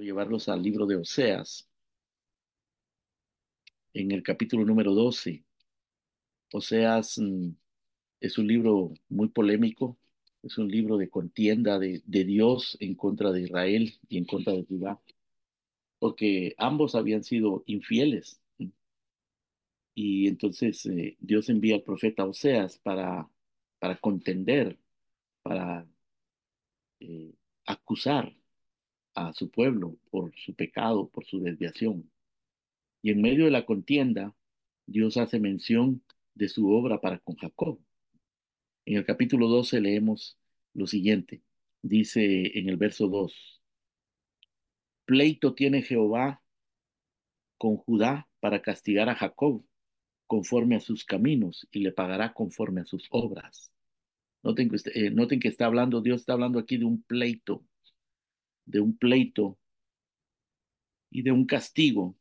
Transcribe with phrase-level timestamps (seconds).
[0.00, 1.68] Llevarlos al libro de Oseas,
[3.92, 5.44] en el capítulo número 12.
[6.52, 7.50] Oseas mm,
[8.20, 9.98] es un libro muy polémico,
[10.42, 14.54] es un libro de contienda de, de Dios en contra de Israel y en contra
[14.54, 15.00] de Judá,
[15.98, 18.40] porque ambos habían sido infieles.
[19.94, 23.28] Y entonces eh, Dios envía al profeta Oseas para,
[23.78, 24.78] para contender,
[25.42, 25.86] para
[27.00, 27.34] eh,
[27.66, 28.39] acusar
[29.14, 32.10] a su pueblo por su pecado, por su desviación.
[33.02, 34.34] Y en medio de la contienda,
[34.86, 36.02] Dios hace mención
[36.34, 37.78] de su obra para con Jacob.
[38.84, 40.38] En el capítulo 12 leemos
[40.74, 41.42] lo siguiente.
[41.82, 43.62] Dice en el verso 2,
[45.06, 46.42] pleito tiene Jehová
[47.58, 49.64] con Judá para castigar a Jacob
[50.26, 53.72] conforme a sus caminos y le pagará conforme a sus obras.
[54.42, 57.64] Noten que, eh, noten que está hablando, Dios está hablando aquí de un pleito,
[58.64, 59.58] de un pleito
[61.10, 62.16] y de un castigo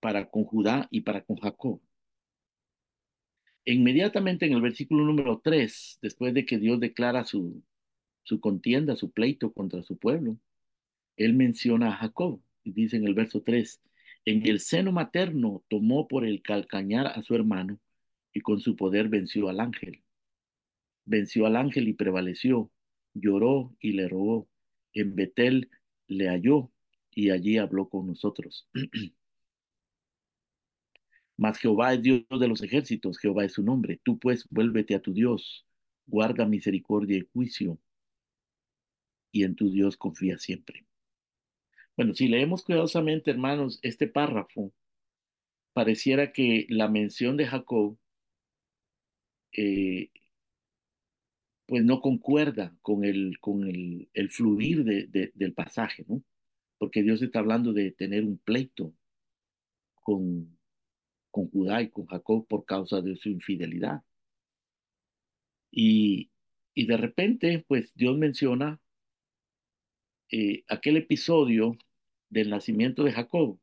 [0.00, 1.80] para con Judá y para con Jacob.
[3.64, 7.62] Inmediatamente en el versículo número 3, después de que Dios declara su,
[8.24, 10.36] su contienda, su pleito contra su pueblo,
[11.16, 13.80] él menciona a Jacob y dice en el verso 3,
[14.24, 17.78] en el seno materno tomó por el calcañar a su hermano
[18.32, 20.02] y con su poder venció al ángel.
[21.04, 22.70] Venció al ángel y prevaleció,
[23.14, 24.48] lloró y le rogó.
[24.94, 25.70] En Betel
[26.08, 26.70] le halló
[27.10, 28.68] y allí habló con nosotros.
[31.36, 34.00] Mas Jehová es Dios de los ejércitos, Jehová es su nombre.
[34.04, 35.66] Tú pues vuélvete a tu Dios,
[36.06, 37.78] guarda misericordia y juicio,
[39.32, 40.86] y en tu Dios confía siempre.
[41.96, 44.72] Bueno, si leemos cuidadosamente, hermanos, este párrafo,
[45.72, 47.98] pareciera que la mención de Jacob,
[49.52, 50.10] eh,
[51.72, 56.22] pues no concuerda con el, con el, el fluir de, de, del pasaje, ¿no?
[56.76, 58.92] Porque Dios está hablando de tener un pleito
[59.94, 60.58] con,
[61.30, 64.02] con Judá y con Jacob por causa de su infidelidad.
[65.70, 66.30] Y,
[66.74, 68.78] y de repente, pues Dios menciona
[70.30, 71.78] eh, aquel episodio
[72.28, 73.58] del nacimiento de Jacob,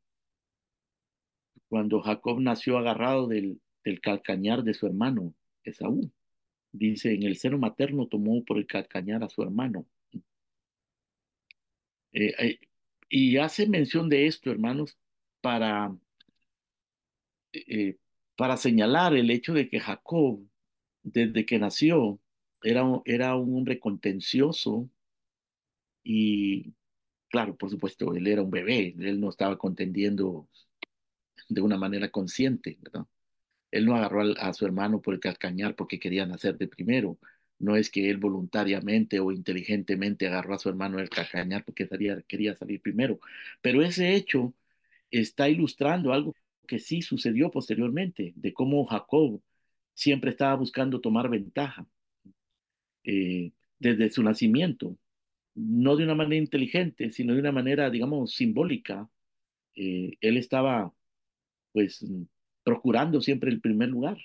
[1.68, 6.12] cuando Jacob nació agarrado del, del calcañar de su hermano Esaú.
[6.72, 9.86] Dice, en el seno materno tomó por el calcañar a su hermano.
[12.12, 12.60] Eh, eh,
[13.10, 14.98] y hace mención de esto, hermanos,
[15.42, 15.96] para
[17.54, 17.98] eh,
[18.36, 20.40] para señalar el hecho de que Jacob,
[21.04, 22.20] desde que nació,
[22.64, 24.90] era, era un hombre contencioso
[26.04, 26.74] y,
[27.30, 30.48] claro, por supuesto, él era un bebé, él no estaba contendiendo
[31.50, 33.06] de una manera consciente, ¿verdad?
[33.72, 37.18] Él no agarró a, su hermano por el calcañar porque quería nacer de primero.
[37.60, 41.88] No es que él voluntariamente o inteligentemente agarró a su hermano del calcañar porque
[42.28, 43.20] quería salir primero.
[43.62, 44.54] Pero ese hecho
[45.12, 46.36] está ilustrando algo
[46.68, 49.42] que sí sucedió posteriormente, de cómo Jacob
[49.94, 51.88] siempre estaba buscando tomar ventaja
[53.04, 54.98] eh, desde su nacimiento,
[55.56, 59.10] no de una manera inteligente, sino de una manera, digamos, simbólica.
[59.76, 60.94] Eh, él estaba,
[61.74, 62.06] pues,
[62.70, 64.20] procurando siempre el primer lugar.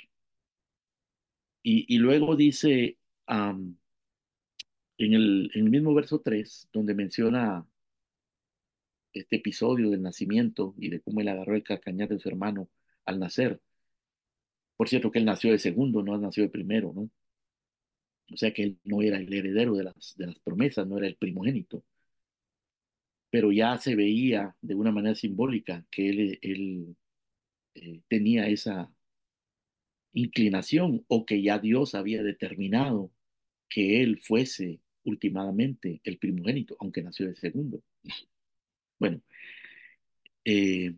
[1.63, 3.79] Y, luego dice en,
[4.99, 7.67] el, mismo verso 3, donde menciona
[9.15, 12.69] este episodio del nacimiento y de cómo él agarró el calcañar de su hermano
[13.07, 13.63] al nacer.
[14.77, 17.09] Por cierto que él nació de segundo, no nació de primero, ¿no?
[18.31, 21.83] O sea que él no era el heredero de las, promesas, no era el primogénito.
[23.31, 26.97] Pero ya se veía de una manera simbólica que él
[27.75, 28.91] eh, tenía esa
[30.13, 33.11] inclinación o que ya Dios había determinado
[33.69, 37.83] que él fuese últimamente el primogénito, aunque nació de segundo.
[38.97, 39.21] Bueno,
[40.45, 40.95] eh,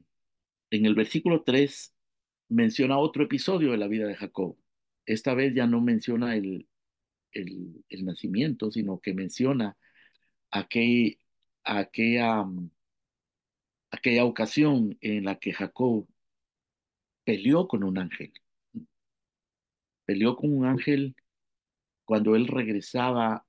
[0.70, 1.94] en el versículo 3
[2.48, 4.56] menciona otro episodio de la vida de Jacob.
[5.06, 6.68] Esta vez ya no menciona el,
[7.32, 9.76] el, el nacimiento, sino que menciona
[10.50, 11.18] aquel,
[11.64, 12.44] aquella,
[13.90, 16.06] aquella ocasión en la que Jacob
[17.26, 18.32] peleó con un ángel.
[20.06, 21.16] Peleó con un ángel
[22.04, 23.46] cuando él regresaba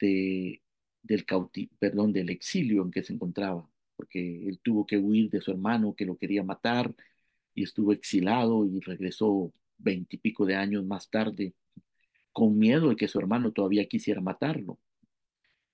[0.00, 0.62] de,
[1.02, 5.40] del, cauti perdón, del exilio en que se encontraba porque él tuvo que huir de
[5.40, 6.92] su hermano que lo quería matar
[7.54, 11.54] y estuvo exilado y regresó veintipico de años más tarde
[12.32, 14.80] con miedo de que su hermano todavía quisiera matarlo.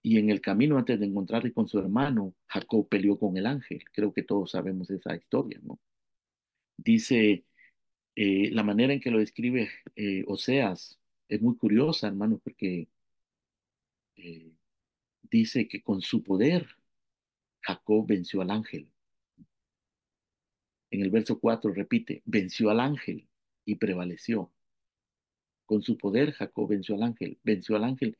[0.03, 3.83] Y en el camino antes de encontrarse con su hermano, Jacob peleó con el ángel.
[3.93, 5.79] Creo que todos sabemos esa historia, ¿no?
[6.79, 7.45] Dice,
[8.17, 10.99] eh, la manera en que lo describe eh, Oseas
[11.29, 12.89] es muy curiosa, hermano, porque
[14.17, 14.53] eh,
[15.23, 16.69] dice que con su poder
[17.63, 18.91] Jacob venció al ángel.
[20.91, 23.29] En el verso 4 repite, venció al ángel
[23.65, 24.53] y prevaleció.
[25.67, 28.17] Con su poder Jacob venció al ángel, venció al ángel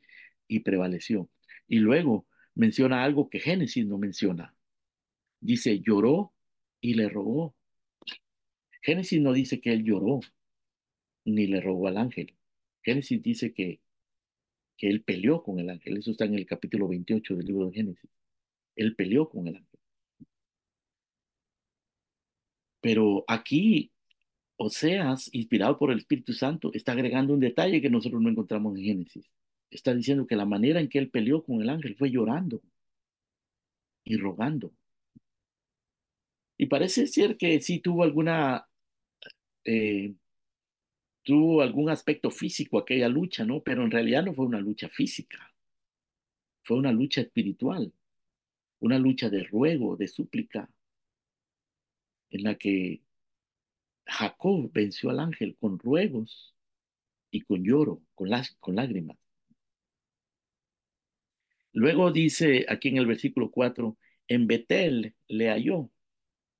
[0.49, 1.31] y prevaleció.
[1.66, 4.54] Y luego menciona algo que Génesis no menciona.
[5.40, 6.32] Dice, lloró
[6.81, 7.54] y le rogó.
[8.88, 10.20] Génesis no dice que él lloró
[11.26, 12.35] ni le rogó al ángel.
[12.82, 13.81] Génesis dice que,
[14.79, 15.99] que él peleó con el ángel.
[15.99, 18.11] Eso está en el capítulo 28 del libro de Génesis.
[18.76, 19.79] Él peleó con el ángel.
[22.81, 23.93] Pero aquí
[24.56, 28.85] Oseas, inspirado por el Espíritu Santo, está agregando un detalle que nosotros no encontramos en
[28.85, 29.31] Génesis.
[29.70, 32.62] Está diciendo que la manera en que él peleó con el ángel fue llorando
[34.05, 34.73] y rogando.
[36.56, 38.67] Y parece ser que sí tuvo alguna,
[39.64, 40.14] eh,
[41.22, 43.62] tuvo algún aspecto físico aquella lucha, ¿no?
[43.62, 45.52] Pero en realidad no fue una lucha física,
[46.62, 47.93] fue una lucha espiritual,
[48.81, 50.70] una lucha de ruego, de súplica,
[52.31, 53.02] en la que
[54.06, 56.54] Jacob venció al ángel con ruegos
[57.31, 58.31] y con lloro, con,
[58.61, 59.19] con lágrimas.
[61.72, 63.96] Luego dice aquí en el versículo 4,
[64.28, 65.90] en Betel le halló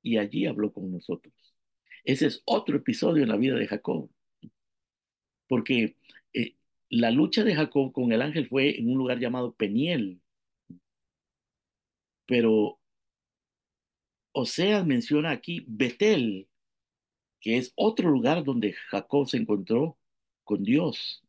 [0.03, 1.35] y allí habló con nosotros.
[2.09, 4.11] Ese es otro episodio en la vida de Jacob,
[5.47, 5.97] porque
[6.33, 6.55] eh,
[6.89, 10.19] la lucha de Jacob con el ángel fue en un lugar llamado Peniel,
[12.25, 12.81] pero
[14.33, 16.49] Oseas menciona aquí Betel,
[17.41, 19.99] que es otro lugar donde Jacob se encontró
[20.45, 21.23] con Dios.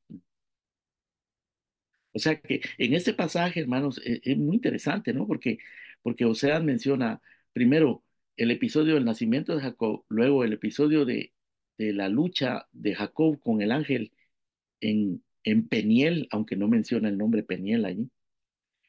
[2.13, 5.27] O sea que en este pasaje, hermanos, es, es muy interesante, ¿no?
[5.27, 5.57] Porque,
[6.01, 7.21] porque Oseas menciona
[7.51, 8.01] primero
[8.39, 11.33] el episodio del nacimiento de Jacob, luego el episodio de,
[11.77, 14.13] de la lucha de Jacob con el ángel
[14.81, 18.09] en, en Peniel, aunque no menciona el nombre Peniel allí.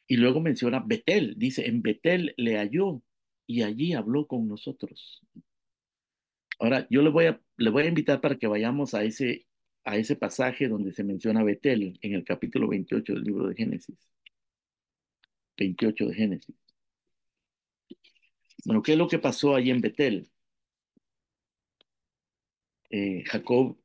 [0.07, 3.03] Y luego menciona Betel, dice, en Betel le halló
[3.47, 5.21] y allí habló con nosotros.
[6.61, 9.47] Ahora, yo le voy a, le voy a invitar para que vayamos a ese,
[9.85, 13.97] a ese pasaje donde se menciona Betel, en el capítulo 28 del libro de Génesis.
[15.57, 16.60] 28 de Génesis.
[18.65, 20.31] Bueno, ¿qué es lo que pasó allí en Betel?
[22.91, 23.77] Eh, Jacob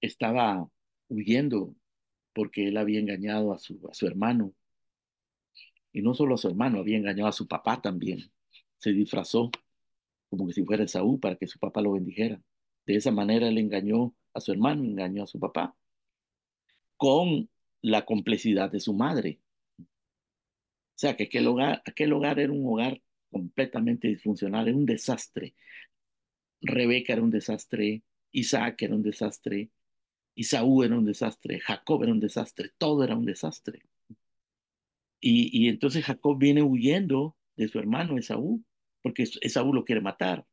[0.00, 0.68] estaba
[1.08, 1.74] huyendo
[2.32, 4.54] porque él había engañado a su, a su hermano.
[5.92, 8.30] Y no solo a su hermano, había engañado a su papá también.
[8.78, 9.50] Se disfrazó
[10.30, 12.40] como que si fuera Esaú para que su papá lo bendijera.
[12.86, 15.76] De esa manera él engañó a su hermano, engañó a su papá,
[16.96, 17.50] con
[17.82, 19.40] la complicidad de su madre.
[19.80, 19.84] O
[20.94, 25.54] sea, que aquel hogar, aquel hogar era un hogar completamente disfuncional, era un desastre.
[26.62, 29.70] Rebeca era un desastre, Isaac era un desastre,
[30.34, 33.82] Isaú era un desastre, Jacob era un desastre, todo era un desastre.
[35.20, 38.62] Y, y entonces Jacob viene huyendo de su hermano Esaú,
[39.02, 40.46] porque Esaú lo quiere matar.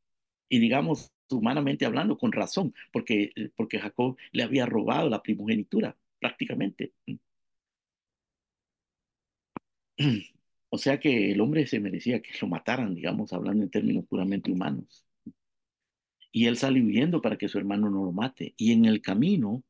[0.50, 6.94] Y digamos, humanamente hablando, con razón, porque, porque Jacob le había robado la primogenitura, prácticamente.
[10.69, 14.52] O sea que el hombre se merecía que lo mataran, digamos, hablando en términos puramente
[14.52, 15.06] humanos.
[16.31, 18.54] Y él sale huyendo para que su hermano no lo mate.
[18.58, 19.64] Y en el camino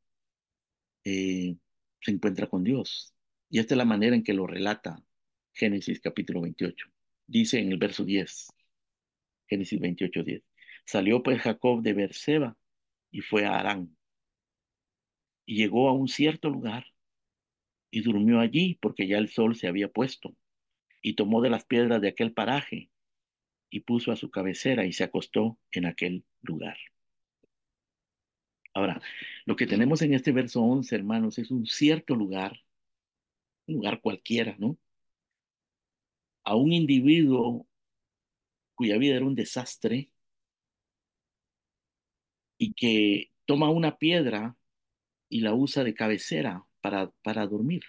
[1.04, 1.56] eh,
[2.02, 3.14] se encuentra con Dios.
[3.50, 5.02] Y esta es la manera en que lo relata
[5.54, 6.88] Génesis capítulo 28.
[7.28, 8.48] Dice en el verso 10,
[9.48, 10.44] Génesis 28, 10.
[10.86, 12.58] Salió pues Jacob de Berseba
[13.12, 13.96] y fue a Arán.
[15.46, 16.86] Y llegó a un cierto lugar
[17.92, 20.36] y durmió allí porque ya el sol se había puesto.
[21.08, 22.90] Y tomó de las piedras de aquel paraje
[23.70, 26.78] y puso a su cabecera y se acostó en aquel lugar.
[28.74, 29.02] Ahora,
[29.46, 32.60] lo que tenemos en este verso 11, hermanos, es un cierto lugar,
[33.68, 34.78] un lugar cualquiera, ¿no?
[36.44, 37.68] A un individuo
[38.76, 40.10] cuya vida era un desastre
[42.58, 44.58] y que toma una piedra
[45.30, 47.84] y la usa de cabecera para, para dormir.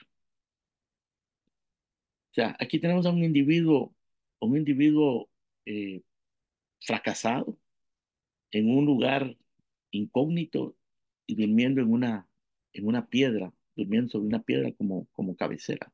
[2.31, 3.95] O sea, aquí tenemos a un individuo,
[4.41, 5.29] un individuo
[5.67, 6.03] eh,
[6.81, 7.59] fracasado
[8.51, 9.37] en un lugar
[9.91, 10.77] incógnito
[11.27, 12.29] y durmiendo en una,
[12.73, 15.93] en una piedra, durmiendo sobre una piedra como, como cabecera.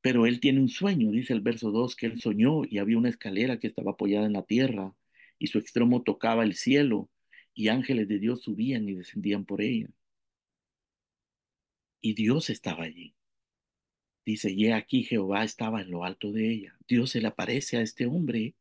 [0.00, 3.08] Pero él tiene un sueño, dice el verso 2, que él soñó y había una
[3.08, 4.94] escalera que estaba apoyada en la tierra
[5.38, 7.10] y su extremo tocaba el cielo
[7.54, 9.88] y ángeles de Dios subían y descendían por ella.
[12.00, 13.14] Y Dios estaba allí.
[14.24, 16.78] Dice, y aquí Jehová estaba en lo alto de ella.
[16.88, 18.54] Dios se le aparece a este hombre,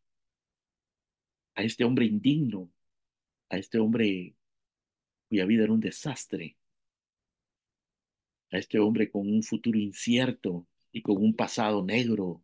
[1.55, 2.69] a este hombre indigno,
[3.49, 4.35] a este hombre
[5.29, 6.57] cuya vida era un desastre,
[8.51, 12.43] a este hombre con un futuro incierto y con un pasado negro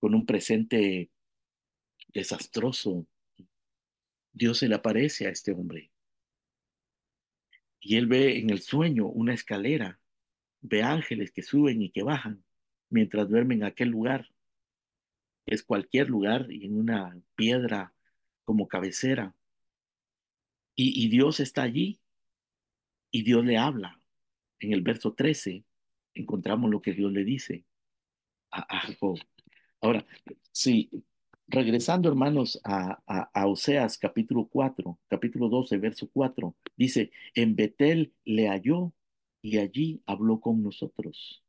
[0.00, 1.10] con un presente
[2.08, 3.06] desastroso,
[4.32, 5.90] Dios se le aparece a este hombre.
[7.80, 10.00] Y él ve en el sueño una escalera,
[10.60, 12.44] ve ángeles que suben y que bajan
[12.88, 14.28] mientras duermen en aquel lugar.
[15.46, 17.94] Es cualquier lugar y en una piedra
[18.44, 19.34] como cabecera.
[20.74, 22.00] Y, y Dios está allí
[23.10, 24.00] y Dios le habla.
[24.60, 25.64] En el verso 13
[26.14, 27.64] encontramos lo que Dios le dice
[28.50, 29.18] a, Jacob.
[29.80, 30.04] Ahora,
[30.52, 30.90] sí,
[31.46, 38.12] regresando hermanos a, a, a, Oseas capítulo 4, capítulo 12, verso 4, dice, en Betel
[38.24, 38.92] le halló
[39.42, 41.42] y allí habló con nosotros.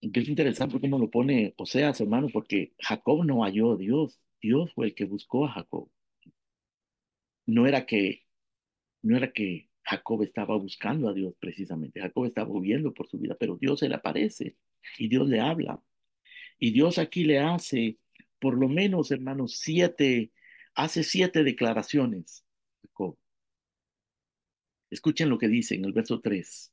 [0.00, 4.86] Es interesante cómo lo pone Oseas, hermano, porque Jacob no halló a Dios, Dios fue
[4.86, 5.88] el que buscó a Jacob.
[7.46, 8.24] No era que,
[9.02, 13.36] no era que Jacob estaba buscando a Dios precisamente, Jacob estaba huyendo por su vida,
[13.38, 14.56] pero Dios se le aparece
[14.98, 15.82] y Dios le habla.
[16.58, 17.98] Y Dios aquí le hace,
[18.40, 20.32] por lo menos, hermanos, siete,
[20.74, 22.44] hace siete declaraciones.
[22.82, 23.18] Jacob.
[24.92, 26.70] Escuchen lo que dice en el verso 3,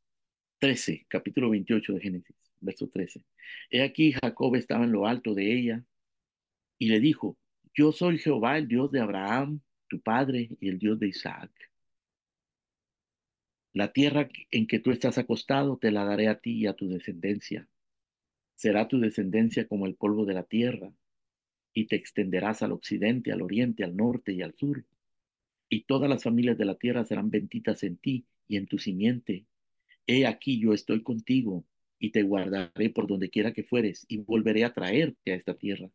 [0.58, 3.24] 13, capítulo 28 de Génesis, verso 13.
[3.72, 5.86] He aquí Jacob estaba en lo alto de ella
[6.78, 7.38] y le dijo,
[7.74, 11.50] yo soy Jehová, el Dios de Abraham, tu padre, y el Dios de Isaac.
[13.72, 16.90] La tierra en que tú estás acostado te la daré a ti y a tu
[16.90, 17.70] descendencia.
[18.54, 20.92] Será tu descendencia como el polvo de la tierra,
[21.74, 24.84] y te extenderás al occidente, al oriente, al norte y al sur.
[25.70, 29.46] Y todas las familias de la tierra serán benditas en ti y en tu simiente.
[30.08, 31.64] He aquí yo estoy contigo,
[32.00, 35.90] y te guardaré por donde quiera que fueres, y volveré a traerte a esta tierra,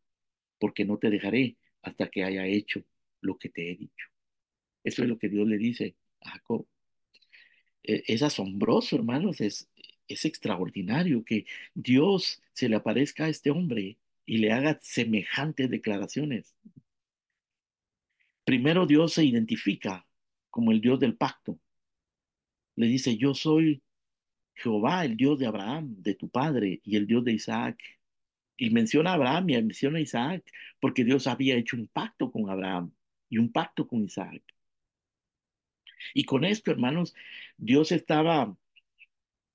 [0.58, 2.84] porque no te dejaré hasta que haya hecho
[3.20, 4.08] lo que te he dicho.
[4.84, 6.66] Eso es lo que Dios le dice a Jacob.
[7.82, 9.68] Es asombroso, hermanos, es,
[10.08, 16.54] es extraordinario que Dios se le aparezca a este hombre y le haga semejantes declaraciones.
[18.44, 20.06] Primero Dios se identifica
[20.50, 21.58] como el Dios del pacto.
[22.76, 23.82] Le dice, yo soy
[24.54, 27.78] Jehová, el Dios de Abraham, de tu padre, y el Dios de Isaac.
[28.56, 30.44] Y menciona a Abraham y menciona a Isaac,
[30.80, 32.92] porque Dios había hecho un pacto con Abraham
[33.28, 34.42] y un pacto con Isaac.
[36.12, 37.14] Y con esto, hermanos,
[37.56, 38.54] Dios estaba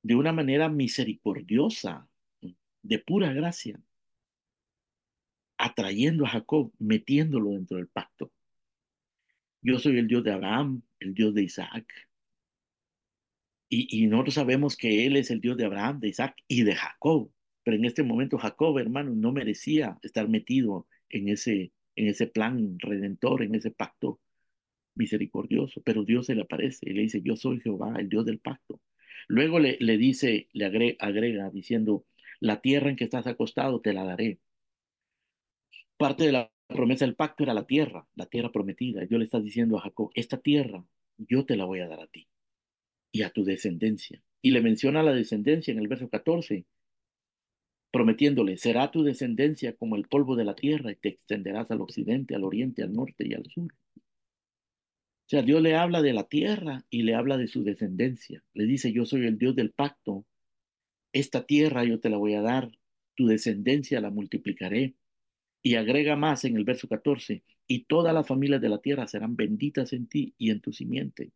[0.01, 2.07] de una manera misericordiosa,
[2.81, 3.79] de pura gracia,
[5.57, 8.31] atrayendo a Jacob, metiéndolo dentro del pacto.
[9.61, 11.85] Yo soy el Dios de Abraham, el Dios de Isaac.
[13.71, 17.31] Y, nosotros sabemos que Él es el Dios de Abraham, de Isaac y de Jacob.
[17.63, 22.79] Pero en este momento Jacob, hermano, no merecía estar metido en ese, en ese plan
[22.79, 24.19] redentor, en ese pacto
[24.95, 25.81] misericordioso.
[25.83, 28.81] Pero Dios se le aparece y le dice, yo soy Jehová, el Dios del pacto.
[29.27, 32.05] Luego le, le dice, le agrega diciendo,
[32.39, 34.39] la tierra en que estás acostado te la daré.
[35.97, 39.05] Parte de la promesa del pacto era la tierra, la tierra prometida.
[39.05, 40.85] Dios le está diciendo a Jacob, esta tierra
[41.17, 42.27] yo te la voy a dar a ti
[43.11, 44.23] y a tu descendencia.
[44.41, 46.65] Y le menciona la descendencia en el verso 14,
[47.91, 52.35] prometiéndole, será tu descendencia como el polvo de la tierra y te extenderás al occidente,
[52.35, 53.73] al oriente, al norte y al sur.
[53.73, 58.43] O sea, Dios le habla de la tierra y le habla de su descendencia.
[58.53, 60.25] Le dice, yo soy el Dios del pacto.
[61.13, 62.71] Esta tierra yo te la voy a dar,
[63.15, 64.95] tu descendencia la multiplicaré.
[65.61, 69.35] Y agrega más en el verso 14, y todas las familias de la tierra serán
[69.35, 71.31] benditas en ti y en tu simiente.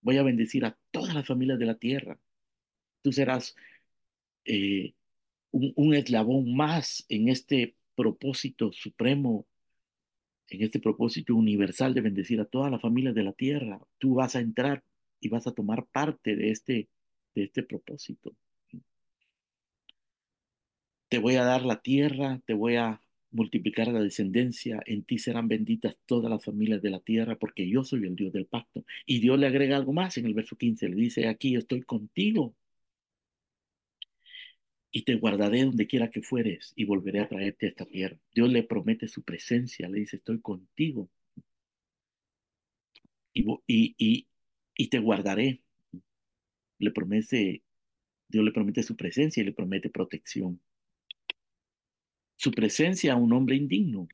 [0.00, 2.18] Voy a bendecir a todas las familias de la tierra.
[3.02, 3.54] Tú serás
[4.44, 4.94] eh,
[5.50, 9.46] un, un eslabón más en este propósito supremo
[10.48, 13.80] en este propósito universal de bendecir a todas las familias de la tierra.
[13.98, 14.84] Tú vas a entrar
[15.20, 16.88] y vas a tomar parte de este,
[17.34, 18.34] de este propósito.
[21.14, 25.46] Te voy a dar la tierra, te voy a multiplicar la descendencia, en ti serán
[25.46, 28.84] benditas todas las familias de la tierra, porque yo soy el Dios del pacto.
[29.06, 32.56] Y Dios le agrega algo más en el verso 15, le dice, aquí estoy contigo
[34.90, 38.16] y te guardaré donde quiera que fueres y volveré a traerte a esta tierra.
[38.34, 41.10] Dios le promete su presencia, le dice, estoy contigo
[43.34, 44.26] y, y, y,
[44.76, 45.62] y te guardaré.
[46.78, 47.64] Le promete,
[48.28, 50.60] Dios le promete su presencia y le promete protección.
[52.44, 54.06] Su presencia a un hombre indigno,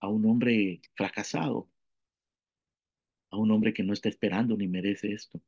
[0.00, 1.68] a un hombre fracasado,
[3.30, 5.40] a un hombre que no está esperando ni merece esto.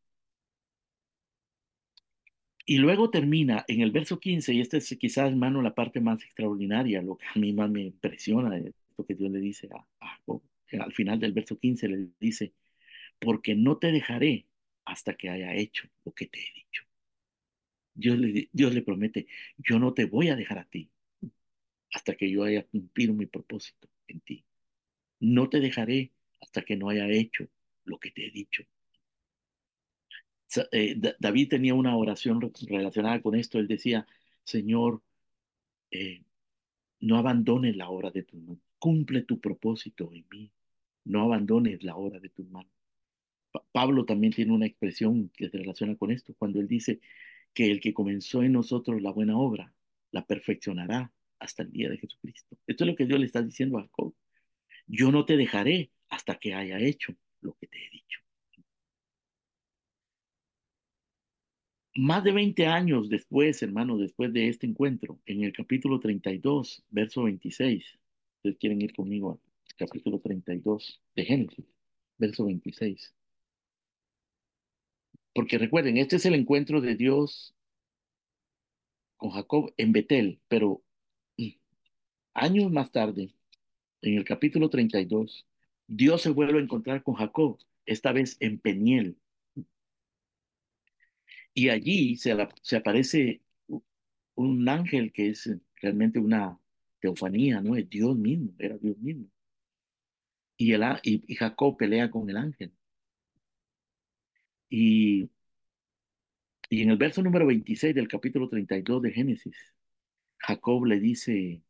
[2.64, 6.22] Y luego termina en el verso 15, y esta es quizás, hermano, la parte más
[6.22, 9.68] extraordinaria, lo que a mí más me impresiona esto que Dios le dice
[10.78, 12.52] Al final del verso 15 le dice,
[13.18, 14.46] porque no te dejaré
[14.84, 16.84] hasta que haya hecho lo que te he dicho.
[17.96, 19.26] Le, Dios le promete,
[19.58, 20.88] yo no te voy a dejar a ti
[21.92, 24.44] hasta que yo haya cumplido mi propósito en ti.
[25.20, 27.48] No te dejaré hasta que no haya hecho
[27.84, 28.64] lo que te he dicho.
[30.72, 33.58] Eh, Da- David tenía una oración re- relacionada con esto.
[33.58, 34.06] Él decía,
[34.44, 35.02] Señor,
[35.90, 36.24] eh,
[37.00, 38.62] no abandones la obra de tus manos.
[38.78, 40.52] Cumple tu propósito en mí.
[41.04, 42.72] No abandones la obra de tus manos.
[43.52, 47.00] Pa- Pablo también tiene una expresión que se relaciona con esto, cuando él dice
[47.54, 49.74] que el que comenzó en nosotros la buena obra,
[50.12, 52.56] la perfeccionará hasta el día de Jesucristo.
[52.66, 54.14] Esto es lo que Dios le está diciendo a Jacob.
[54.86, 58.20] Yo no te dejaré hasta que haya hecho lo que te he dicho.
[61.96, 67.24] Más de 20 años después, hermano, después de este encuentro, en el capítulo 32, verso
[67.24, 67.84] 26,
[68.36, 71.64] ustedes quieren ir conmigo al capítulo 32 de Génesis,
[72.16, 73.14] verso 26.
[75.34, 77.54] Porque recuerden, este es el encuentro de Dios
[79.16, 80.82] con Jacob en Betel, pero
[82.34, 83.34] años más tarde,
[84.02, 85.46] en el capítulo 32,
[85.86, 89.16] Dios se vuelve a encontrar con Jacob, esta vez en Peniel,
[91.54, 92.32] y allí se,
[92.76, 93.42] aparece
[94.34, 95.50] un ángel que es
[95.82, 96.58] realmente una
[97.00, 97.76] teofanía, ¿no?
[97.76, 99.26] Es Dios mismo, era Dios mismo.
[100.56, 102.72] Y, el, y Jacob pelea con el ángel.
[104.68, 105.30] Y,
[106.68, 109.56] y en el verso número 26 del capítulo 32 de Génesis,
[110.38, 111.62] Jacob le dice,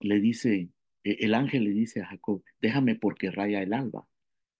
[0.00, 0.70] le dice,
[1.04, 4.08] eh, el ángel le dice a Jacob, déjame porque raya el alba.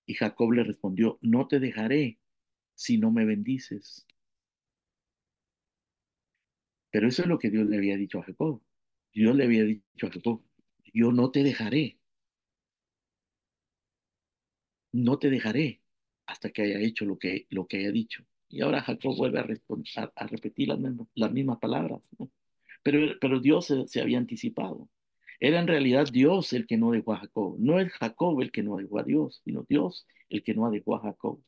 [0.07, 2.19] Y Jacob le respondió, no te dejaré
[2.75, 4.07] si no me bendices.
[6.91, 8.63] Pero eso es lo que Dios le había dicho a Jacob.
[9.13, 10.43] Dios le había dicho a Jacob,
[10.93, 11.99] yo no te dejaré,
[14.93, 15.81] no te dejaré
[16.27, 18.25] hasta que haya hecho lo que, lo que haya dicho.
[18.49, 22.01] Y ahora Jacob vuelve a, repetir las mismas, las mismas palabras.
[22.83, 24.89] Pero, pero Dios se, se había anticipado.
[25.41, 27.57] Era en realidad Dios el que no dejó a Jacob.
[27.59, 30.97] No es Jacob el que no dejó a Dios, sino Dios el que no dejó
[30.97, 31.43] a Jacob.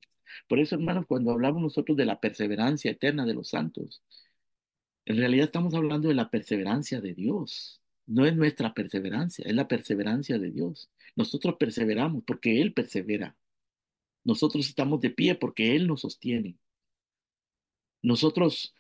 [0.49, 4.03] Por eso, hermanos, cuando hablamos nosotros de la perseverancia eterna de los santos,
[5.05, 7.81] en realidad estamos hablando de la perseverancia de Dios.
[8.07, 10.91] No es nuestra perseverancia, es la perseverancia de Dios.
[11.17, 13.37] Nosotros perseveramos porque Él persevera.
[14.25, 16.57] Nosotros estamos de pie porque Él nos sostiene.
[18.03, 18.75] Nosotros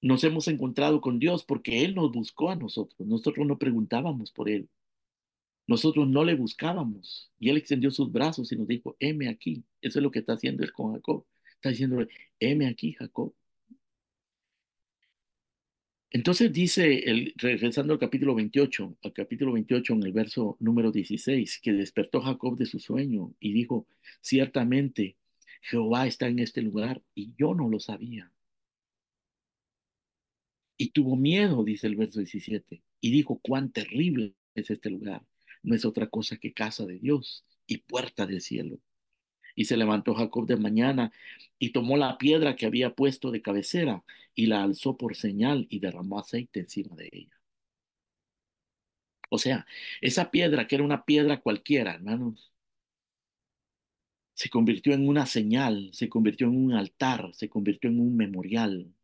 [0.00, 3.06] nos hemos encontrado con Dios porque Él nos buscó a nosotros.
[3.06, 4.68] Nosotros no preguntábamos por Él.
[5.66, 7.30] Nosotros no le buscábamos.
[7.38, 9.64] Y Él extendió sus brazos y nos dijo, heme aquí.
[9.82, 11.24] Eso es lo que está haciendo Él con Jacob.
[11.54, 12.08] Está diciéndole,
[12.40, 13.34] heme aquí, Jacob.
[16.10, 21.60] Entonces dice, el, regresando al capítulo 28, al capítulo 28 en el verso número 16,
[21.60, 23.86] que despertó Jacob de su sueño y dijo,
[24.22, 25.16] ciertamente
[25.60, 28.32] Jehová está en este lugar y yo no lo sabía.
[30.78, 35.26] Y tuvo miedo, dice el verso 17, y dijo, cuán terrible es este lugar.
[35.62, 38.78] No es otra cosa que casa de Dios y puerta del cielo.
[39.56, 41.12] Y se levantó Jacob de mañana
[41.58, 45.80] y tomó la piedra que había puesto de cabecera y la alzó por señal y
[45.80, 47.38] derramó aceite encima de ella.
[49.30, 49.66] O sea,
[50.00, 52.52] esa piedra que era una piedra cualquiera, hermanos,
[54.34, 58.94] se convirtió en una señal, se convirtió en un altar, se convirtió en un memorial.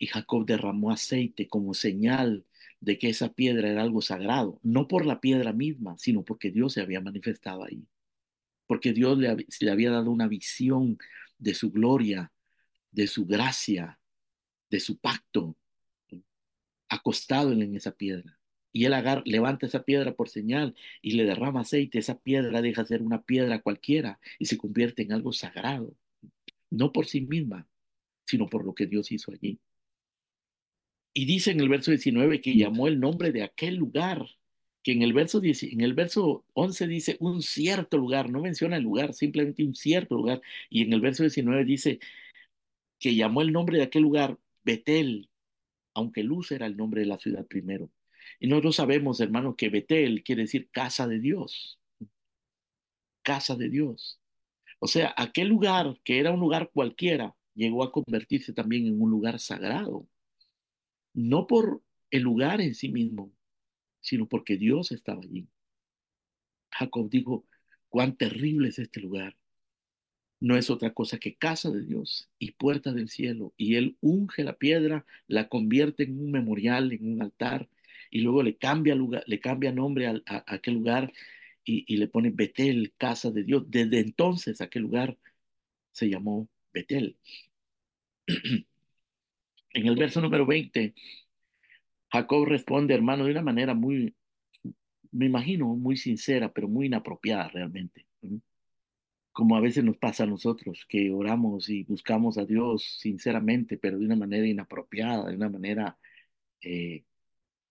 [0.00, 2.46] Y Jacob derramó aceite como señal
[2.80, 6.74] de que esa piedra era algo sagrado, no por la piedra misma, sino porque Dios
[6.74, 7.86] se había manifestado ahí,
[8.66, 10.98] porque Dios le, hab- le había dado una visión
[11.38, 12.32] de su gloria,
[12.92, 14.00] de su gracia,
[14.70, 15.56] de su pacto,
[16.88, 18.38] acostado en esa piedra.
[18.72, 21.98] Y él agar- levanta esa piedra por señal y le derrama aceite.
[21.98, 25.94] Esa piedra deja de ser una piedra cualquiera y se convierte en algo sagrado,
[26.70, 27.68] no por sí misma,
[28.26, 29.60] sino por lo que Dios hizo allí.
[31.12, 34.26] Y dice en el verso 19 que llamó el nombre de aquel lugar,
[34.82, 38.76] que en el verso 10 en el verso 11 dice un cierto lugar, no menciona
[38.76, 40.40] el lugar, simplemente un cierto lugar.
[40.70, 42.00] Y en el verso 19 dice
[42.98, 45.28] que llamó el nombre de aquel lugar Betel,
[45.94, 47.90] aunque Luz era el nombre de la ciudad primero.
[48.40, 51.78] Y nosotros sabemos, hermano, que Betel quiere decir casa de Dios,
[53.22, 54.20] casa de Dios.
[54.80, 59.10] O sea, aquel lugar que era un lugar cualquiera, llegó a convertirse también en un
[59.10, 60.06] lugar sagrado,
[61.28, 63.32] no por el lugar en sí mismo,
[64.00, 65.48] sino porque Dios estaba allí.
[66.70, 67.46] Jacob dijo,
[67.88, 69.36] cuán terrible es este lugar.
[70.40, 73.52] No es otra cosa que casa de Dios y puerta del cielo.
[73.58, 77.68] Y él unge la piedra, la convierte en un memorial, en un altar,
[78.10, 81.12] y luego le cambia lugar, le cambia nombre a aquel lugar
[81.64, 83.64] y, y le pone Betel, casa de Dios.
[83.68, 85.18] Desde entonces aquel lugar
[85.92, 87.16] se llamó Betel.
[89.72, 90.94] En el verso número 20,
[92.12, 94.14] Jacob responde, hermano, de una manera muy,
[95.12, 98.06] me imagino, muy sincera, pero muy inapropiada realmente.
[99.32, 103.98] Como a veces nos pasa a nosotros, que oramos y buscamos a Dios sinceramente, pero
[103.98, 105.98] de una manera inapropiada, de una manera
[106.62, 107.04] eh,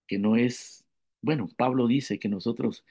[0.07, 0.85] que no es,
[1.21, 2.85] bueno, Pablo dice que nosotros,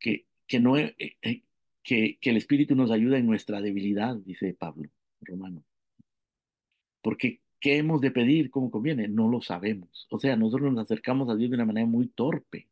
[0.00, 1.42] que, que no, eh, eh,
[1.82, 5.64] que, que el Espíritu nos ayuda en nuestra debilidad, dice Pablo, Romano.
[7.02, 9.08] Porque, ¿qué hemos de pedir como conviene?
[9.08, 10.06] No lo sabemos.
[10.10, 12.68] O sea, nosotros nos acercamos a Dios de una manera muy torpe,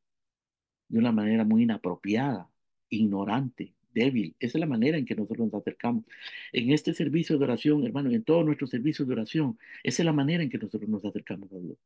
[0.88, 2.50] de una manera muy inapropiada,
[2.90, 4.36] ignorante, débil.
[4.38, 6.04] Esa es la manera en que nosotros nos acercamos.
[6.52, 10.12] En este servicio de oración, hermano, en todos nuestros servicios de oración, esa es la
[10.12, 11.78] manera en que nosotros nos acercamos a Dios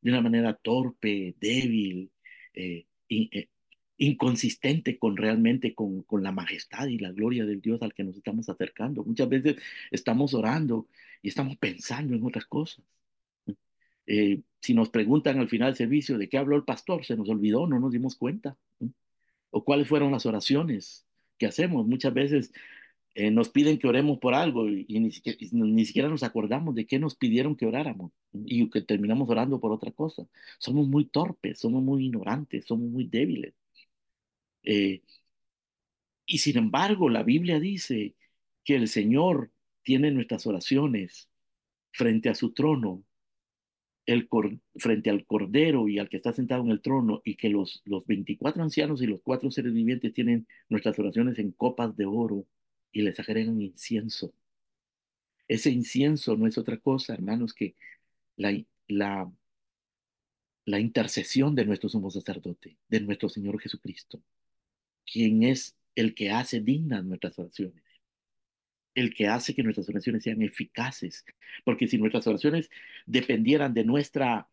[0.00, 2.10] de una manera torpe, débil,
[2.54, 3.48] eh, eh,
[3.98, 8.16] inconsistente con realmente con, con la majestad y la gloria del Dios al que nos
[8.16, 9.04] estamos acercando.
[9.04, 9.56] Muchas veces
[9.90, 10.86] estamos orando
[11.22, 12.84] y estamos pensando en otras cosas.
[14.06, 17.28] Eh, si nos preguntan al final del servicio de qué habló el pastor, se nos
[17.28, 18.56] olvidó, no nos dimos cuenta.
[19.50, 21.06] O cuáles fueron las oraciones
[21.38, 21.86] que hacemos.
[21.86, 22.52] Muchas veces
[23.14, 26.22] eh, nos piden que oremos por algo y, y ni siquiera, y ni siquiera nos
[26.22, 30.26] acordamos de qué nos pidieron que oráramos y que terminamos orando por otra cosa.
[30.58, 33.54] Somos muy torpes, somos muy ignorantes, somos muy débiles.
[34.66, 35.02] Eh,
[36.26, 38.14] y sin embargo, la Biblia dice
[38.64, 39.52] que el Señor
[39.82, 41.28] tiene nuestras oraciones
[41.92, 43.04] frente a su trono,
[44.76, 48.06] frente al Cordero y al que está sentado en el trono, y que los, los
[48.06, 52.46] 24 ancianos y los cuatro seres vivientes tienen nuestras oraciones en copas de oro
[52.92, 54.32] y les agregan incienso.
[55.48, 57.74] Ese incienso no es otra cosa, hermanos, que
[58.36, 58.52] la,
[58.88, 59.30] la,
[60.66, 64.20] la intercesión de nuestro sumo sacerdote, de nuestro Señor Jesucristo,
[65.10, 67.82] quien es el que hace dignas nuestras oraciones,
[68.94, 71.24] el que hace que nuestras oraciones sean eficaces,
[71.64, 72.70] porque si nuestras oraciones
[73.06, 74.48] dependieran de nuestra,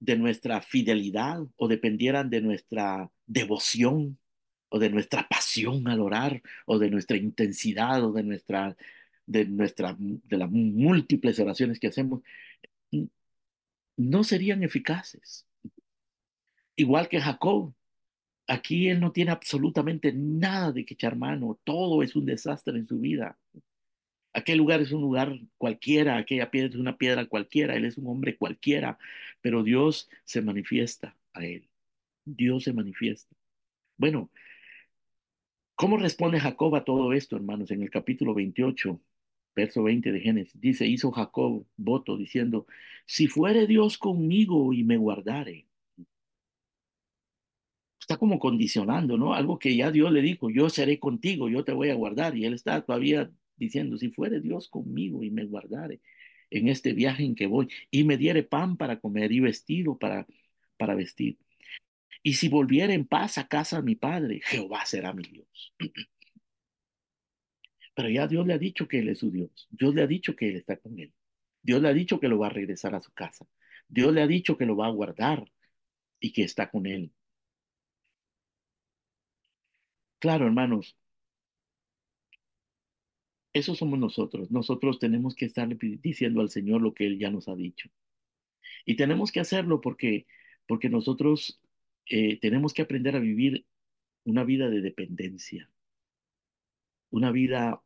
[0.00, 4.18] de nuestra fidelidad o dependieran de nuestra devoción
[4.68, 8.76] o de nuestra pasión al orar o de nuestra intensidad o de nuestra
[9.26, 12.22] de nuestra de las múltiples oraciones que hacemos
[13.96, 15.46] no serían eficaces.
[16.76, 17.74] Igual que Jacob,
[18.46, 22.86] aquí él no tiene absolutamente nada de que echar mano, todo es un desastre en
[22.86, 23.38] su vida.
[24.34, 28.06] Aquel lugar es un lugar cualquiera, aquella piedra es una piedra cualquiera, él es un
[28.08, 28.98] hombre cualquiera,
[29.40, 31.68] pero Dios se manifiesta a él.
[32.24, 33.36] Dios se manifiesta.
[33.96, 34.30] Bueno,
[35.74, 37.70] ¿cómo responde Jacob a todo esto, hermanos?
[37.70, 39.00] En el capítulo 28,
[39.54, 42.66] verso 20 de Génesis, dice, hizo Jacob voto diciendo,
[43.06, 45.66] si fuere Dios conmigo y me guardare
[48.02, 49.34] está como condicionando, ¿no?
[49.34, 52.36] Algo que ya Dios le dijo, yo seré contigo, yo te voy a guardar.
[52.36, 56.00] Y él está todavía diciendo, si fuere Dios conmigo y me guardare
[56.50, 60.26] en este viaje en que voy, y me diere pan para comer y vestido para,
[60.76, 61.38] para vestir.
[62.22, 65.74] Y si volviera en paz a casa de mi padre, Jehová será mi Dios.
[67.94, 69.68] Pero ya Dios le ha dicho que Él es su Dios.
[69.70, 71.12] Dios le ha dicho que Él está con Él.
[71.62, 73.46] Dios le ha dicho que lo va a regresar a su casa.
[73.88, 75.44] Dios le ha dicho que lo va a guardar
[76.20, 77.12] y que está con Él.
[80.22, 80.96] Claro, hermanos,
[83.52, 84.50] Eso somos nosotros.
[84.50, 87.90] Nosotros tenemos que estar diciendo al Señor lo que Él ya nos ha dicho.
[88.86, 90.26] Y tenemos que hacerlo porque,
[90.66, 91.60] porque nosotros
[92.06, 93.66] eh, tenemos que aprender a vivir
[94.24, 95.70] una vida de dependencia,
[97.10, 97.80] una vida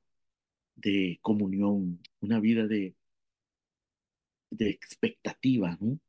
[0.77, 2.97] de comunión, una vida de,
[4.51, 6.01] de expectativa, ¿no?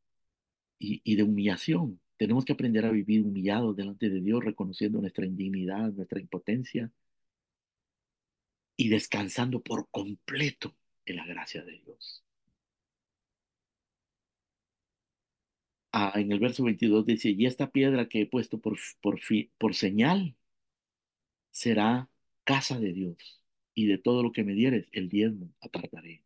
[0.79, 1.99] Y, y de humillación.
[2.17, 6.91] Tenemos que aprender a vivir humillados delante de Dios, reconociendo nuestra indignidad, nuestra impotencia
[8.75, 10.75] y descansando por completo
[11.05, 12.23] en la gracia de Dios.
[15.91, 19.19] Ah, en el verso 22 dice, y esta piedra que he puesto por, por,
[19.57, 20.35] por señal
[21.51, 22.09] será
[22.45, 23.41] casa de Dios,
[23.75, 26.23] y de todo lo que me dieres, el diezmo apartaré.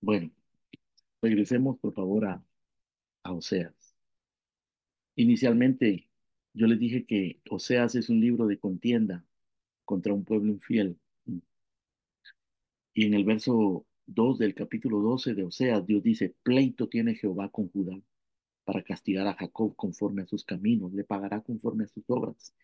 [0.00, 0.30] Bueno,
[1.22, 2.44] regresemos por favor a,
[3.22, 3.94] a Oseas.
[5.16, 6.08] Inicialmente,
[6.54, 9.24] yo les dije que Oseas es un libro de contienda
[9.84, 10.98] contra un pueblo infiel.
[12.94, 17.48] Y en el verso 2 del capítulo 12 de Oseas, Dios dice, pleito tiene Jehová
[17.50, 18.00] con Judá
[18.64, 22.54] para castigar a Jacob conforme a sus caminos, le pagará conforme a sus obras.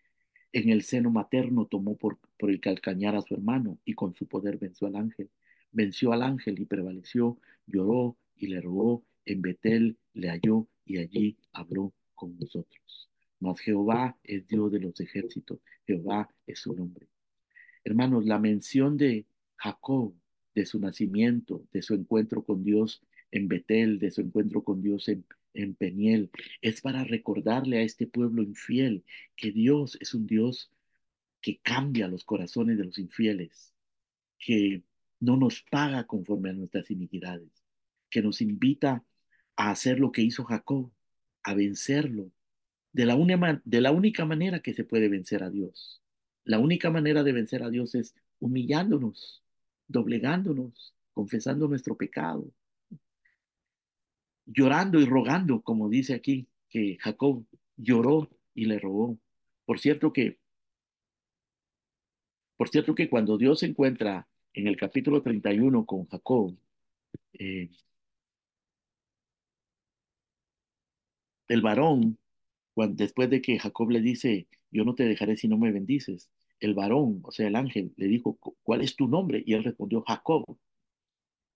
[0.53, 4.27] En el seno materno tomó por, por el calcañar a su hermano y con su
[4.27, 5.31] poder venció al ángel.
[5.73, 9.05] Venció al ángel y prevaleció, lloró y le rogó.
[9.25, 13.11] En Betel le halló y allí habló con nosotros.
[13.41, 17.09] Mas Jehová es Dios de los ejércitos, Jehová es su nombre.
[17.85, 20.15] Hermanos, la mención de, Jacob,
[20.55, 25.09] de su nacimiento, de su encuentro con Dios en Betel, de su encuentro con Dios
[25.09, 26.31] en, en Peniel,
[26.63, 29.05] es para recordarle a este pueblo infiel
[29.37, 30.71] que Dios es un Dios
[31.41, 33.73] que cambia los corazones de los infieles,
[34.39, 34.83] que
[35.21, 37.51] no nos paga conforme a nuestras iniquidades,
[38.11, 39.05] que nos invita
[39.57, 40.91] a hacer lo que hizo Jacob,
[41.43, 42.31] a vencerlo,
[42.93, 46.03] de la, de la única manera que se puede vencer a Dios.
[46.45, 49.43] La única manera de vencer a Dios es humillándonos,
[49.89, 52.51] doblegándonos, confesando nuestro pecado,
[54.47, 57.45] llorando y rogando, como dice aquí, que Jacob
[57.77, 59.19] lloró y le rogó.
[59.65, 60.39] Por cierto que,
[62.57, 66.57] por cierto que cuando Dios se encuentra en el capítulo 31 con Jacob,
[67.35, 67.71] eh,
[71.49, 72.19] el varón,
[72.75, 76.31] cuando, después de que Jacob le dice, yo no te dejaré si no me bendices,
[76.61, 79.43] el varón, o sea, el ángel, le dijo, ¿cuál es tu nombre?
[79.47, 80.45] Y él respondió, Jacob.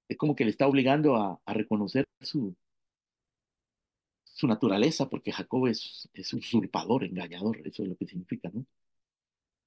[0.08, 2.54] Es como que le está obligando a, reconocer su,
[4.24, 8.66] su naturaleza, porque Jacob es, es usurpador, engañador, eso es lo que significa, ¿no?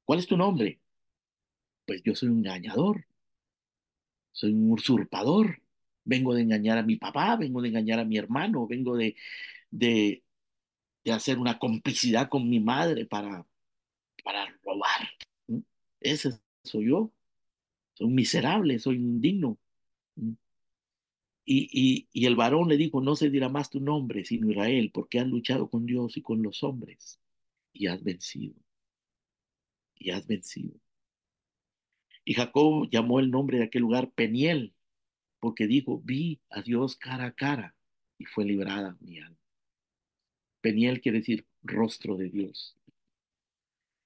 [0.05, 0.79] ¿Cuál es tu nombre?
[1.85, 3.05] Pues yo soy un engañador,
[4.31, 5.61] soy un usurpador,
[6.03, 9.15] vengo de engañar a mi papá, vengo de engañar a mi hermano, vengo de,
[9.73, 10.23] de,
[11.03, 13.45] de hacer una complicidad con mi madre para,
[14.23, 15.09] para robar.
[15.99, 17.11] Ese soy yo,
[17.95, 19.57] soy miserable, soy indigno.
[20.15, 20.37] ¿no?
[21.45, 24.91] Y, y, y el varón le dijo, no se dirá más tu nombre, sino Israel,
[24.93, 27.19] porque has luchado con Dios y con los hombres
[27.73, 28.55] y has vencido.
[29.95, 30.79] Y has vencido.
[32.23, 34.73] Y Jacob llamó el nombre de aquel lugar Peniel,
[35.39, 37.75] porque dijo, vi a Dios cara a cara
[38.17, 39.42] y fue librada mi alma.
[40.63, 42.77] Peniel quiere decir rostro de Dios.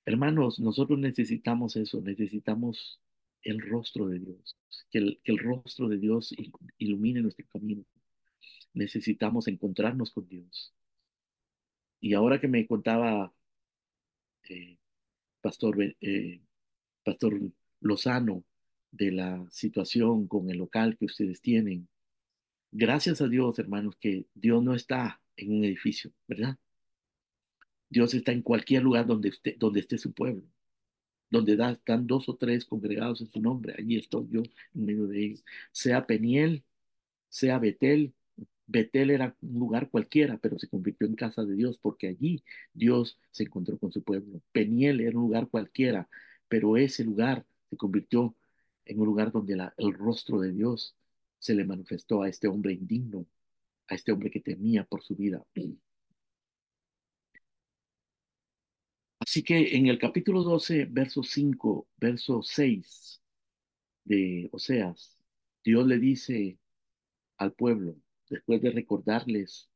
[0.06, 3.00] Hermanos, nosotros necesitamos eso, necesitamos
[3.44, 4.58] el rostro de Dios,
[4.90, 6.34] que el, rostro de Dios
[6.80, 7.86] ilumine nuestro camino.
[8.74, 10.74] Necesitamos encontrarnos con Dios.
[12.00, 13.32] Y ahora que me contaba
[14.50, 14.80] eh,
[16.02, 16.42] eh,
[17.04, 17.40] Pastor
[17.82, 18.44] Lozano
[18.92, 21.88] de la situación con el local que ustedes tienen,
[22.72, 26.58] gracias a Dios, hermanos, que Dios no está en un edificio, ¿verdad?
[27.90, 30.44] Dios está en cualquier lugar donde, esté, su pueblo,
[31.30, 33.76] donde da, están dos o tres congregados en su nombre.
[33.78, 35.46] Allí estoy yo en medio de ellos.
[35.72, 36.64] Sea Peniel,
[37.30, 38.14] sea Betel.
[38.68, 43.20] Betel era un lugar cualquiera, pero se convirtió en casa de Dios porque allí Dios
[43.32, 44.42] se encontró con su pueblo.
[44.52, 46.10] Peniel era un lugar cualquiera,
[46.50, 48.36] pero ese lugar se convirtió
[48.86, 50.96] en un lugar donde el rostro de Dios
[51.40, 53.26] se le manifestó a este hombre indigno,
[53.88, 55.44] a este hombre que temía por su vida.
[59.20, 63.22] Así que en el capítulo 12, verso 5, verso 6
[64.06, 65.18] de Oseas,
[65.64, 66.58] Dios le dice
[67.38, 67.98] al pueblo,
[68.30, 69.70] después de recordarles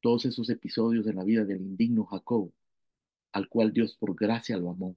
[0.00, 2.52] todos esos episodios de la vida del indigno Jacob,
[3.32, 4.96] al cual Dios por gracia lo amó,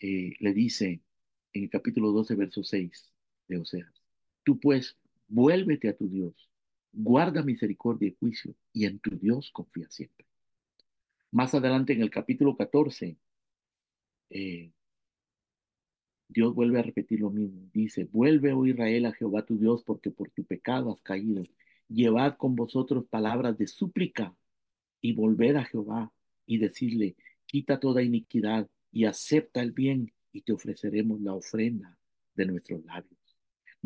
[0.00, 1.00] eh, le dice
[1.52, 3.12] en el capítulo 12, verso 6
[3.48, 4.02] de Oseas,
[4.44, 6.50] tú pues vuélvete a tu Dios,
[6.92, 10.26] guarda misericordia y juicio, y en tu Dios confía siempre.
[11.30, 13.16] Más adelante en el capítulo 14,
[14.30, 14.70] eh,
[16.28, 17.68] Dios vuelve a repetir lo mismo.
[17.72, 21.44] Dice, vuelve, oh Israel, a Jehová tu Dios, porque por tu pecado has caído.
[21.88, 24.34] Llevad con vosotros palabras de súplica
[25.00, 26.12] y volved a Jehová
[26.46, 31.96] y decirle, quita toda iniquidad y acepta el bien y te ofreceremos la ofrenda
[32.34, 33.15] de nuestros labios.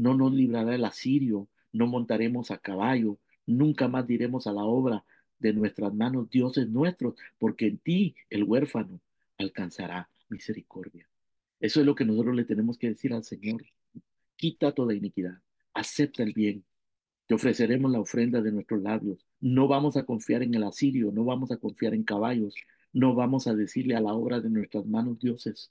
[0.00, 5.04] No nos librará el asirio, no montaremos a caballo, nunca más diremos a la obra
[5.38, 8.98] de nuestras manos, dioses nuestros, porque en ti el huérfano
[9.36, 11.06] alcanzará misericordia.
[11.60, 13.66] Eso es lo que nosotros le tenemos que decir al Señor.
[14.36, 15.42] Quita toda iniquidad,
[15.74, 16.64] acepta el bien,
[17.26, 19.26] te ofreceremos la ofrenda de nuestros labios.
[19.38, 22.54] No vamos a confiar en el asirio, no vamos a confiar en caballos,
[22.94, 25.70] no vamos a decirle a la obra de nuestras manos dioses,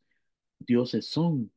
[0.59, 1.51] dioses son,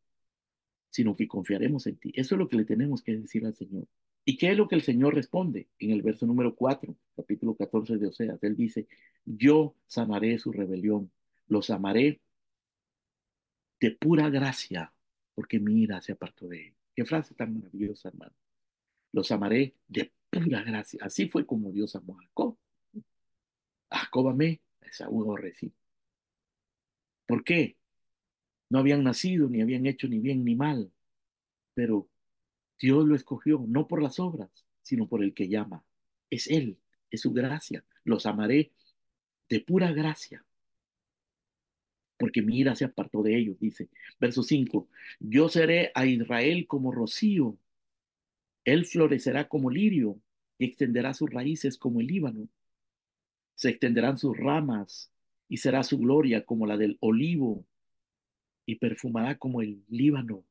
[0.92, 2.12] sino que confiaremos en ti.
[2.14, 3.88] Eso es lo que le tenemos que decir al Señor.
[4.26, 5.68] ¿Y qué es lo que el Señor responde?
[5.78, 8.87] En el verso número 4, capítulo 14 de Oseas, Él dice,
[9.24, 11.11] yo sanaré su rebelión,
[11.48, 12.20] los amaré
[13.81, 14.92] de pura gracia,
[15.35, 16.74] porque mi ira se apartó de él.
[16.94, 18.35] Qué frase tan maravillosa, hermano.
[19.12, 21.00] Los amaré de pura gracia.
[21.02, 22.59] Así fue como Dios amó a Jacob.
[23.90, 25.24] Jacob amé, a Esaú.
[27.26, 27.76] ¿Por qué?
[28.72, 30.90] No habían nacido, ni habían hecho ni bien ni mal,
[31.74, 32.08] pero
[32.80, 34.48] Dios lo escogió, no por las obras,
[34.80, 35.85] sino por el que llama.
[36.30, 36.78] Es Él,
[37.11, 37.85] es su gracia.
[38.04, 38.72] Los amaré
[39.50, 40.42] de pura gracia.
[42.18, 43.90] porque mi ira se apartó de ellos, dice.
[44.18, 44.88] Verso 5,
[45.20, 47.58] yo seré a Israel como rocío,
[48.64, 50.18] él florecerá como lirio
[50.58, 52.48] y extenderá sus raíces como el Líbano.
[53.54, 55.12] Se extenderán sus ramas
[55.48, 57.66] y será su gloria como la del olivo
[58.66, 60.44] y perfumará como el Líbano.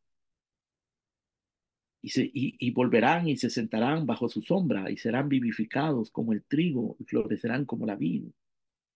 [2.04, 6.44] Y, se, y, volverán y se sentarán bajo su sombra y serán vivificados como el
[6.44, 8.26] trigo y florecerán como la vid.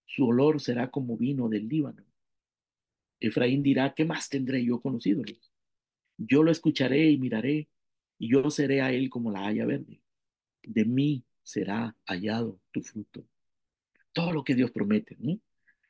[0.08, 2.04] Su olor será como vino del Líbano.
[3.20, 5.52] Efraín dirá, ¿qué más tendré yo con los ídolos?
[6.18, 7.68] Yo lo escucharé y miraré,
[8.18, 10.02] y yo seré a él como la haya verde.
[10.64, 13.26] De mí será hallado tu fruto.
[14.14, 15.40] Todo lo que Dios promete, ¿no?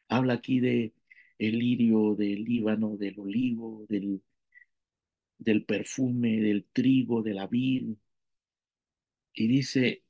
[0.07, 0.93] Habla aquí de
[1.37, 4.21] el lirio, del Líbano, del olivo, del,
[5.37, 7.95] del perfume, del trigo, de la vid.
[9.33, 10.03] Y dice,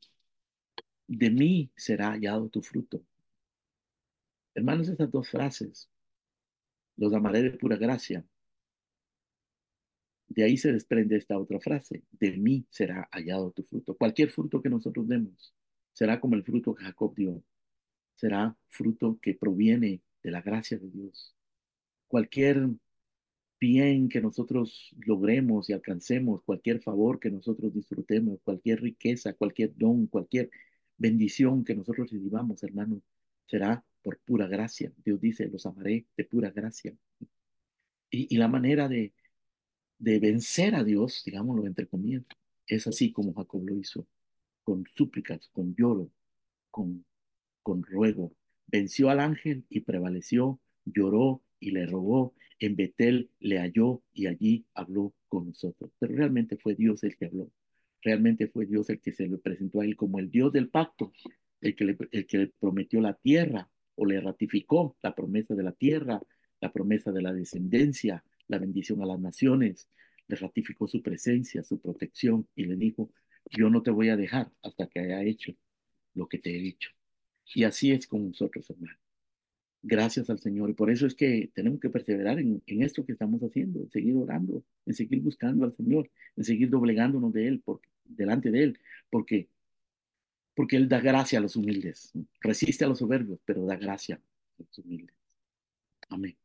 [1.08, 3.04] de mí será hallado tu fruto.
[4.54, 5.90] Hermanos, estas dos frases,
[6.98, 8.26] los amaré de pura gracia.
[10.28, 13.96] De ahí se desprende esta otra frase, de mí será hallado tu fruto.
[13.96, 15.54] Cualquier fruto que nosotros demos
[15.94, 17.44] será como el fruto que Jacob dio.
[18.16, 21.36] Será fruto que proviene de la gracia de Dios.
[22.08, 22.68] Cualquier
[23.60, 30.08] bien que nosotros logremos y alcancemos, cualquier favor que nosotros disfrutemos, cualquier riqueza, cualquier don,
[30.08, 30.50] cualquier
[30.98, 33.04] bendición que nosotros recibamos, hermanos,
[33.46, 34.92] será por pura gracia.
[35.06, 36.96] Dios dice, los amaré de pura gracia.
[38.10, 39.14] Y, y la manera de,
[40.00, 42.24] de vencer a Dios, digámoslo entre comillas,
[42.66, 44.08] es así como Jacob lo hizo,
[44.64, 46.10] con súplicas, con lloro,
[46.72, 47.06] con,
[47.62, 48.34] con ruego.
[48.68, 52.34] Venció al ángel y prevaleció, lloró y le rogó.
[52.60, 55.92] En Betel le halló y allí habló con nosotros.
[56.00, 57.52] Pero realmente fue Dios el que habló.
[58.02, 61.12] Realmente fue Dios el que se le presentó a él como el Dios del pacto,
[61.62, 65.64] el que le, el que le prometió la tierra o le ratificó la promesa de
[65.64, 66.22] la tierra,
[66.62, 69.90] la promesa de la descendencia, la bendición a las naciones,
[70.28, 73.12] le ratificó su presencia, su protección y le dijo,
[73.50, 75.54] yo no te voy a dejar hasta que haya hecho
[76.14, 76.92] lo que te he dicho.
[77.54, 79.00] Y así es con nosotros, hermanos.
[79.82, 80.70] Gracias al Señor.
[80.70, 83.92] Y por eso es que tenemos que perseverar en, en, esto que estamos haciendo, en
[83.92, 88.64] seguir orando, en seguir buscando al Señor, en seguir doblegándonos de Él, porque, delante de
[88.64, 88.80] Él,
[89.12, 89.50] porque,
[90.56, 92.14] porque Él da gracia a los humildes.
[92.42, 95.16] Resiste a los soberbios, pero da gracia a los humildes.
[96.10, 96.36] Amén.